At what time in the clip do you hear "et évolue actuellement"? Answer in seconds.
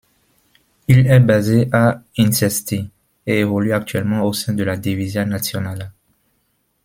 3.27-4.23